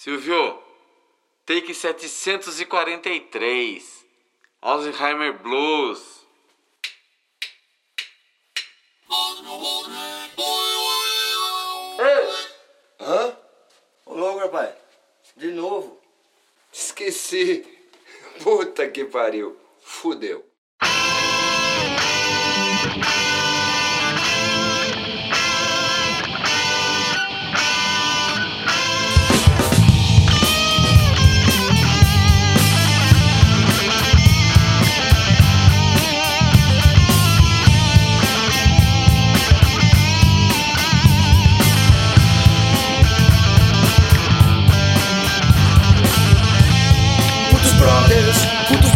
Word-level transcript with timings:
Silvio, 0.00 0.62
take 1.44 1.74
743. 1.74 3.82
Alzheimer 4.62 5.32
Blues. 5.42 5.98
Ei! 11.98 12.28
Hã? 13.00 13.36
Logo, 14.06 14.38
rapaz. 14.38 14.72
De 15.36 15.50
novo. 15.50 16.00
Esqueci. 16.72 17.66
Puta 18.40 18.88
que 18.88 19.04
pariu. 19.04 19.58
Fudeu. 19.80 20.48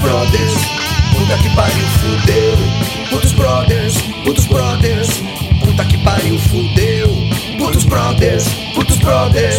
Brothers, 0.03 0.55
puta 1.17 1.39
que 1.39 1.49
pariu, 1.55 1.87
fudeu. 2.01 2.59
Putos 3.11 3.33
brothers, 3.33 3.95
putos 4.25 4.47
brothers, 4.47 5.23
puta 5.61 5.85
que 5.85 5.99
pariu, 5.99 6.39
fudeu. 6.39 7.09
Putos 7.59 7.85
brothers, 7.85 8.45
putos 8.75 8.99
brothers, 8.99 9.57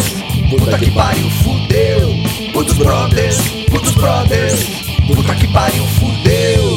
puta 0.49 0.77
que 0.77 0.91
pariu, 0.91 1.29
fudeu. 1.29 2.09
Putos 2.51 2.77
brothers, 2.77 3.37
putos 3.69 3.93
brothers, 3.95 4.65
puta 5.07 5.35
que 5.35 5.47
pariu, 5.47 5.85
fudeu. 5.99 6.72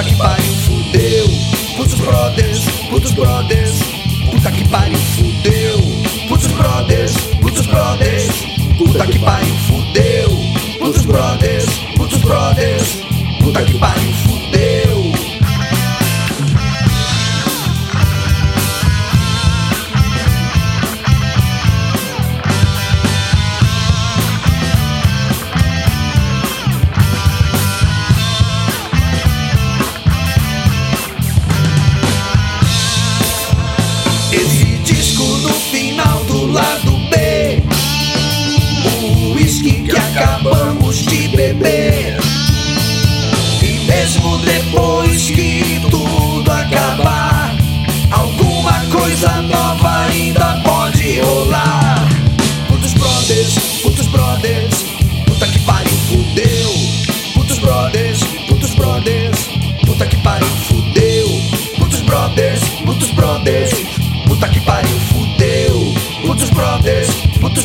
Puta 0.00 0.04
que 0.04 0.16
pariu, 0.16 0.54
fudeu. 0.54 1.26
Putos 1.76 2.00
brothers, 2.00 2.64
putos 2.88 3.12
brothers, 3.12 3.80
puta 4.30 4.50
que 4.50 4.66
pariu, 4.68 4.96
fudeu. 4.96 5.39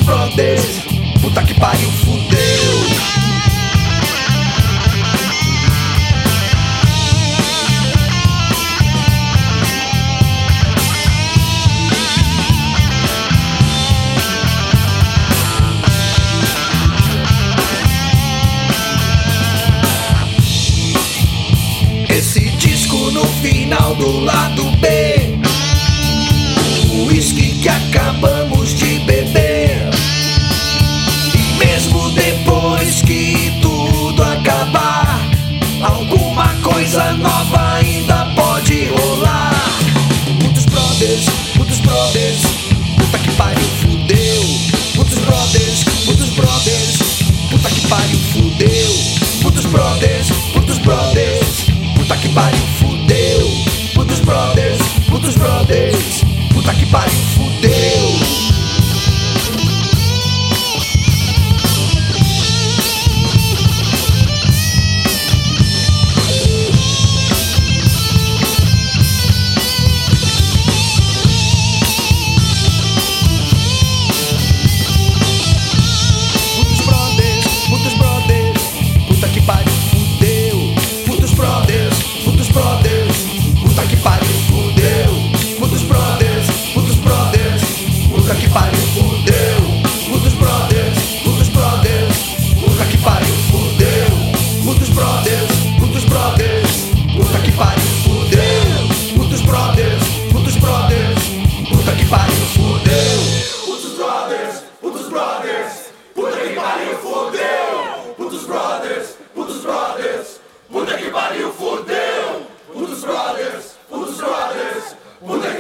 Putos 0.05 0.35
brothers 0.35 0.85
Puta 1.21 1.43
que 1.43 1.53
pariu, 1.55 1.89
fudeu. 1.89 2.35
Esse 22.07 22.51
disco 22.51 23.11
no 23.11 23.25
final 23.25 23.95
do 23.95 24.19
lado 24.19 24.64
from 54.25 54.64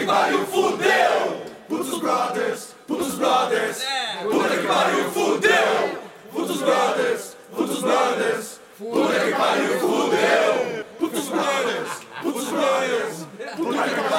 que 0.05 0.11
pariu, 0.11 0.45
fudeu! 0.45 1.45
Putos 1.67 1.99
Brothers, 1.99 2.75
Putos 2.85 3.15
Brothers, 3.15 3.81
é. 3.81 4.23
puta 4.23 4.49
que 4.49 4.67
pariu, 4.67 5.09
fudeu! 5.09 5.99
Putos 6.31 6.57
Brothers, 6.61 7.35
Putos 7.55 7.81
Brothers, 7.81 8.59
puta 8.77 9.19
que 9.19 9.31
pariu, 9.31 9.79
fudeu! 9.79 10.85
Putos 10.99 11.27
Brothers, 11.29 11.89
Putos 12.21 12.47
Brothers, 12.49 13.27
puta 13.57 13.83
que 13.83 13.95
pariu, 13.95 14.14